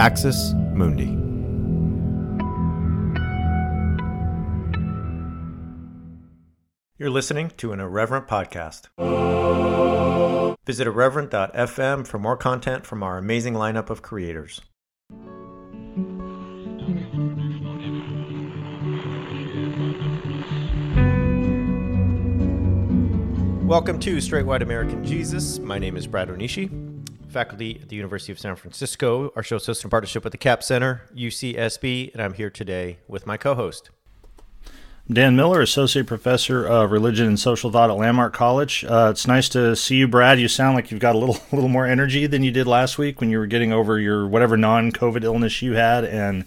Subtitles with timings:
[0.00, 1.10] Axis Mundi.
[6.96, 8.86] You're listening to an Irreverent podcast.
[10.64, 14.62] Visit irreverent.fm for more content from our amazing lineup of creators.
[23.66, 25.58] Welcome to Straight White American Jesus.
[25.58, 26.89] My name is Brad Onishi,
[27.30, 29.32] faculty at the University of San Francisco.
[29.36, 33.26] Our show is in partnership with the Capps Center, UCSB, and I'm here today with
[33.26, 33.90] my co host.
[35.10, 38.84] Dan Miller, Associate Professor of Religion and Social Thought at Landmark College.
[38.84, 40.38] Uh, it's nice to see you, Brad.
[40.38, 43.20] You sound like you've got a little, little more energy than you did last week
[43.20, 46.44] when you were getting over your whatever non-COVID illness you had, and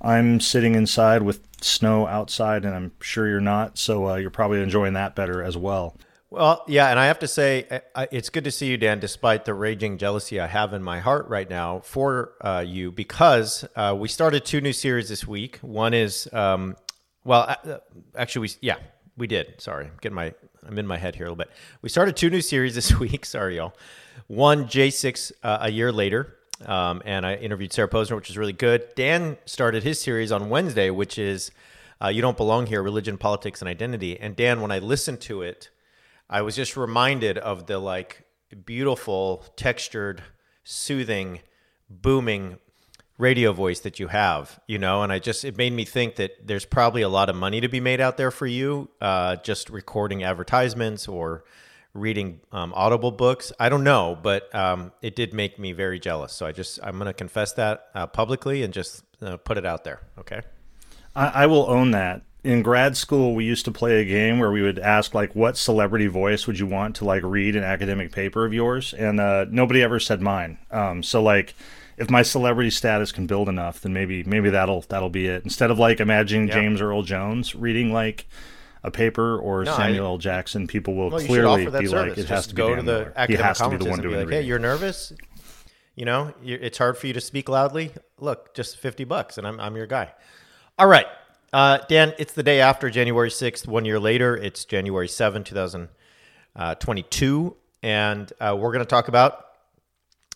[0.00, 3.76] I'm sitting inside with snow outside, and I'm sure you're not.
[3.76, 5.96] So uh, you're probably enjoying that better as well.
[6.36, 7.80] Well, yeah, and I have to say,
[8.12, 11.28] it's good to see you, Dan, despite the raging jealousy I have in my heart
[11.28, 15.56] right now for uh, you, because uh, we started two new series this week.
[15.62, 16.76] One is, um,
[17.24, 17.78] well, uh,
[18.14, 18.76] actually, we yeah,
[19.16, 19.62] we did.
[19.62, 20.34] Sorry, I'm getting my
[20.66, 21.50] I'm in my head here a little bit.
[21.80, 23.24] We started two new series this week.
[23.24, 23.74] Sorry, y'all.
[24.26, 28.52] One J6 uh, a year later, um, and I interviewed Sarah Posner, which is really
[28.52, 28.94] good.
[28.94, 31.50] Dan started his series on Wednesday, which is
[32.04, 35.40] uh, "You Don't Belong Here: Religion, Politics, and Identity." And Dan, when I listened to
[35.40, 35.70] it
[36.28, 38.24] I was just reminded of the like
[38.64, 40.22] beautiful, textured,
[40.64, 41.40] soothing,
[41.88, 42.58] booming
[43.18, 46.46] radio voice that you have, you know, and I just it made me think that
[46.46, 49.70] there's probably a lot of money to be made out there for you, uh, just
[49.70, 51.44] recording advertisements or
[51.94, 53.52] reading um, audible books.
[53.58, 56.32] I don't know, but um, it did make me very jealous.
[56.32, 59.64] So I just I'm going to confess that uh, publicly and just uh, put it
[59.64, 60.02] out there.
[60.18, 60.42] Okay.
[61.14, 64.52] I, I will own that in grad school we used to play a game where
[64.52, 68.12] we would ask like what celebrity voice would you want to like read an academic
[68.12, 71.54] paper of yours and uh, nobody ever said mine um, so like
[71.96, 75.72] if my celebrity status can build enough then maybe maybe that'll that'll be it instead
[75.72, 78.26] of like imagining james earl jones reading like
[78.84, 80.18] a paper or no, Samuel L.
[80.18, 81.92] Jackson, people will well, clearly be service.
[81.92, 84.00] like, it Just has to go be to the He has to be the one
[84.00, 85.12] doing like, Hey, you're nervous.
[85.96, 87.90] You know, it's hard for you to speak loudly.
[88.20, 90.12] Look, just fifty bucks, and I'm I'm your guy.
[90.78, 91.06] All right,
[91.56, 93.66] uh, Dan, it's the day after January 6th.
[93.66, 97.56] One year later, it's January 7, 2022.
[97.82, 99.46] And uh, we're going to talk about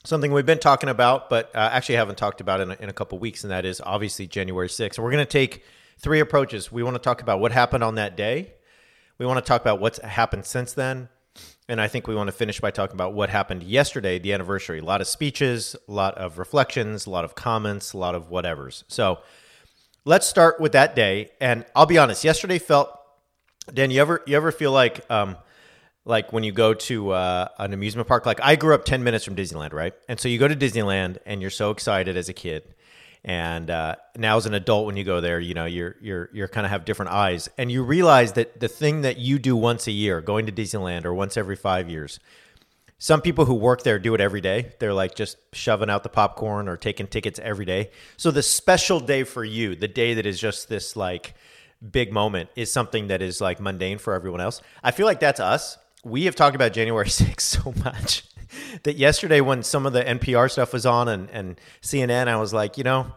[0.02, 2.94] something we've been talking about, but uh, actually haven't talked about in a, in a
[2.94, 4.96] couple weeks, and that is obviously January 6th.
[4.96, 5.62] And we're going to take
[5.98, 6.72] three approaches.
[6.72, 8.54] We want to talk about what happened on that day,
[9.18, 11.10] we want to talk about what's happened since then.
[11.68, 14.78] And I think we want to finish by talking about what happened yesterday, the anniversary.
[14.78, 18.30] A lot of speeches, a lot of reflections, a lot of comments, a lot of
[18.30, 18.84] whatevers.
[18.88, 19.18] So,
[20.04, 21.30] let's start with that day.
[21.40, 22.96] And I'll be honest, yesterday felt
[23.72, 25.36] Dan, you ever you ever feel like um
[26.04, 29.24] like when you go to uh, an amusement park like I grew up 10 minutes
[29.24, 29.92] from Disneyland, right?
[30.08, 32.74] And so you go to Disneyland and you're so excited as a kid.
[33.22, 36.48] And uh, now as an adult when you go there, you know, you're you're you're
[36.48, 39.86] kind of have different eyes and you realize that the thing that you do once
[39.86, 42.18] a year, going to Disneyland or once every 5 years,
[43.00, 44.72] some people who work there do it every day.
[44.78, 47.90] They're like just shoving out the popcorn or taking tickets every day.
[48.18, 51.34] So the special day for you, the day that is just this like
[51.90, 54.60] big moment, is something that is like mundane for everyone else.
[54.84, 55.78] I feel like that's us.
[56.04, 58.22] We have talked about January 6th so much
[58.82, 62.52] that yesterday when some of the NPR stuff was on and, and CNN, I was
[62.52, 63.14] like, you know,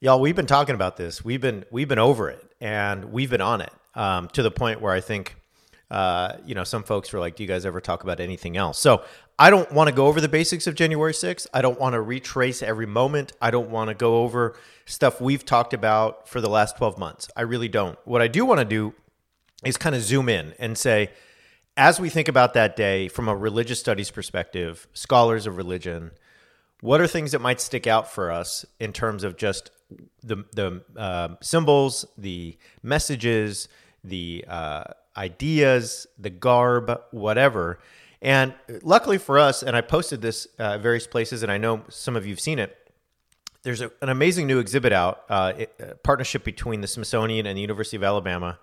[0.00, 1.22] y'all, we've been talking about this.
[1.22, 4.80] We've been we've been over it and we've been on it um, to the point
[4.80, 5.36] where I think
[5.90, 8.78] uh, you know, some folks were like, "Do you guys ever talk about anything else?"
[8.78, 9.02] So
[9.38, 11.46] I don't want to go over the basics of January 6th.
[11.54, 13.32] I don't want to retrace every moment.
[13.40, 17.28] I don't want to go over stuff we've talked about for the last 12 months.
[17.36, 17.98] I really don't.
[18.04, 18.94] What I do want to do
[19.64, 21.10] is kind of zoom in and say,
[21.76, 26.10] as we think about that day from a religious studies perspective, scholars of religion,
[26.80, 29.70] what are things that might stick out for us in terms of just
[30.22, 33.68] the the uh, symbols, the messages,
[34.04, 34.84] the uh,
[35.18, 37.78] ideas, the garb, whatever.
[38.22, 42.16] And luckily for us, and I posted this uh, various places, and I know some
[42.16, 42.76] of you've seen it.
[43.62, 47.56] There's a, an amazing new exhibit out, uh, it, uh, partnership between the Smithsonian and
[47.56, 48.58] the University of Alabama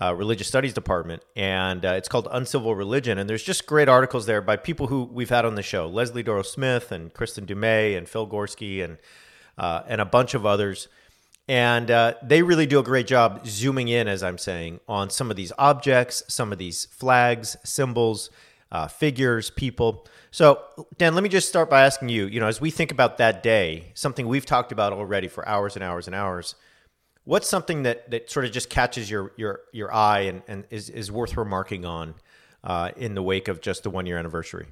[0.00, 3.18] uh, Religious Studies Department, and uh, it's called Uncivil Religion.
[3.18, 6.24] And there's just great articles there by people who we've had on the show: Leslie
[6.24, 8.98] Dorrough Smith and Kristin Du Mez and Phil Gorski and
[9.56, 10.88] uh, and a bunch of others
[11.46, 15.30] and uh, they really do a great job zooming in, as I'm saying, on some
[15.30, 18.30] of these objects, some of these flags, symbols,
[18.72, 20.06] uh, figures, people.
[20.30, 20.62] So,
[20.96, 23.42] Dan, let me just start by asking you, you know, as we think about that
[23.42, 26.54] day, something we've talked about already for hours and hours and hours,
[27.24, 30.88] what's something that, that sort of just catches your, your, your eye and, and is,
[30.88, 32.14] is worth remarking on
[32.64, 34.66] uh, in the wake of just the one year anniversary?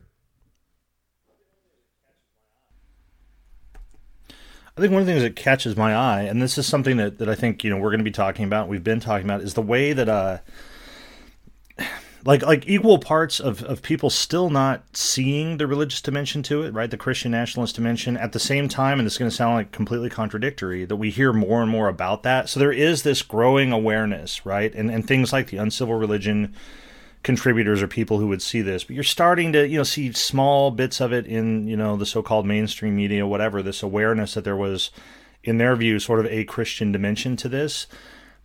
[4.82, 7.28] Think one of the things that catches my eye, and this is something that, that
[7.28, 9.54] I think you know we're going to be talking about, we've been talking about, is
[9.54, 10.38] the way that uh,
[12.24, 16.72] like like equal parts of, of people still not seeing the religious dimension to it,
[16.72, 16.90] right?
[16.90, 20.10] The Christian nationalist dimension at the same time, and it's going to sound like completely
[20.10, 22.48] contradictory, that we hear more and more about that.
[22.48, 24.74] So there is this growing awareness, right?
[24.74, 26.54] And and things like the uncivil religion
[27.22, 30.70] contributors or people who would see this, but you're starting to, you know, see small
[30.70, 34.56] bits of it in, you know, the so-called mainstream media, whatever, this awareness that there
[34.56, 34.90] was,
[35.44, 37.86] in their view, sort of a Christian dimension to this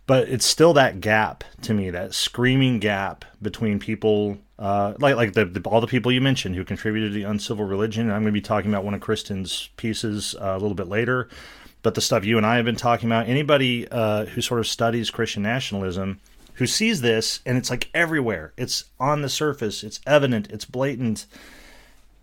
[0.08, 5.34] but it's still that gap to me, that screaming gap between people uh, like like
[5.34, 8.06] the, the, all the people you mentioned who contributed to the uncivil religion.
[8.10, 11.28] I'm going to be talking about one of Kristin's pieces uh, a little bit later,
[11.82, 13.28] but the stuff you and I have been talking about.
[13.28, 16.20] Anybody uh, who sort of studies Christian nationalism
[16.58, 18.52] who sees this and it's like everywhere.
[18.56, 19.82] It's on the surface.
[19.82, 20.50] It's evident.
[20.50, 21.26] It's blatant.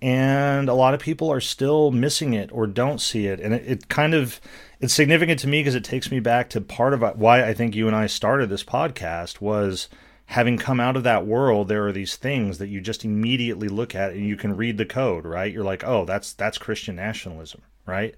[0.01, 3.63] And a lot of people are still missing it or don't see it, and it,
[3.65, 4.39] it kind of
[4.79, 7.73] it's significant to me because it takes me back to part of why I think
[7.73, 9.87] you and I started this podcast was
[10.27, 13.95] having come out of that world there are these things that you just immediately look
[13.95, 17.61] at and you can read the code right you're like oh that's that's christian nationalism
[17.85, 18.15] right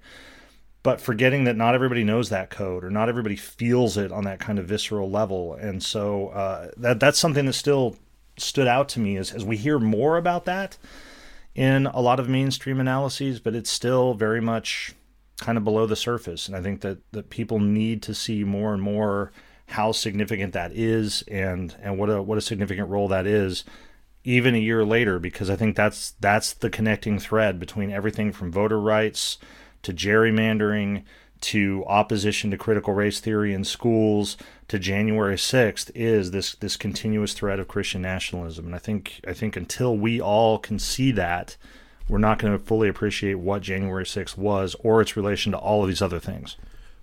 [0.88, 4.40] but forgetting that not everybody knows that code or not everybody feels it on that
[4.40, 7.96] kind of visceral level and so uh, that that's something that still
[8.38, 10.78] stood out to me as, as we hear more about that
[11.54, 14.94] in a lot of mainstream analyses but it's still very much
[15.38, 16.46] kind of below the surface.
[16.46, 19.32] And I think that, that people need to see more and more
[19.66, 23.64] how significant that is and, and what a what a significant role that is
[24.24, 28.50] even a year later because I think that's that's the connecting thread between everything from
[28.50, 29.38] voter rights
[29.88, 31.04] to gerrymandering
[31.40, 34.36] to opposition to critical race theory in schools
[34.66, 39.32] to January 6th is this this continuous threat of Christian nationalism and I think I
[39.32, 41.56] think until we all can see that
[42.06, 45.82] we're not going to fully appreciate what January 6th was or its relation to all
[45.82, 46.56] of these other things.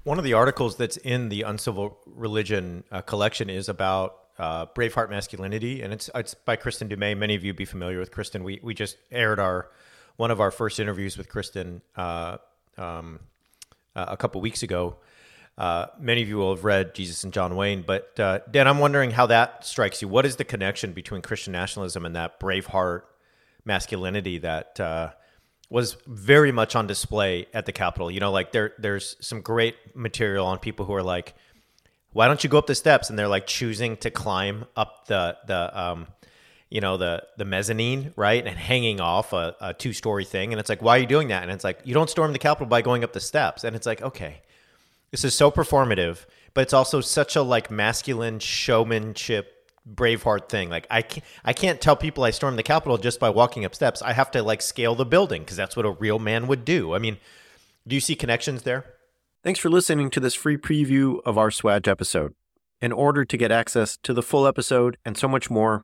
[0.03, 5.09] One of the articles that's in the Uncivil Religion uh, collection is about uh, Braveheart
[5.09, 7.17] masculinity, and it's it's by Kristin Du Mez.
[7.17, 8.43] Many of you be familiar with Kristen.
[8.43, 9.69] We we just aired our
[10.17, 12.37] one of our first interviews with Kristin uh,
[12.77, 13.19] um,
[13.95, 14.97] a couple weeks ago.
[15.57, 18.79] Uh, many of you will have read Jesus and John Wayne, but uh, Dan, I'm
[18.79, 20.07] wondering how that strikes you.
[20.09, 23.03] What is the connection between Christian nationalism and that Braveheart
[23.65, 25.11] masculinity that uh,
[25.69, 28.09] was very much on display at the Capitol.
[28.09, 31.33] You know, like there there's some great material on people who are like,
[32.13, 33.09] why don't you go up the steps?
[33.09, 36.07] And they're like choosing to climb up the the um,
[36.69, 40.59] you know the the mezzanine right and hanging off a, a two story thing and
[40.59, 42.67] it's like why are you doing that and it's like you don't storm the capitol
[42.67, 44.41] by going up the steps and it's like okay
[45.11, 49.51] this is so performative but it's also such a like masculine showmanship
[49.87, 50.69] Braveheart thing.
[50.69, 53.75] Like I can't, I can't tell people I stormed the Capitol just by walking up
[53.75, 54.01] steps.
[54.01, 56.95] I have to like scale the building because that's what a real man would do.
[56.95, 57.17] I mean,
[57.87, 58.85] do you see connections there?
[59.43, 62.33] Thanks for listening to this free preview of our SWAJ episode.
[62.81, 65.83] In order to get access to the full episode and so much more,